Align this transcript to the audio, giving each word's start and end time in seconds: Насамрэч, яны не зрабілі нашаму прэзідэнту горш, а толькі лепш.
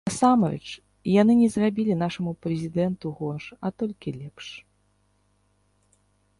Насамрэч, 0.09 0.67
яны 1.21 1.33
не 1.41 1.49
зрабілі 1.55 1.97
нашаму 1.99 2.31
прэзідэнту 2.47 3.07
горш, 3.21 3.45
а 3.69 3.73
толькі 3.85 4.17
лепш. 4.19 4.51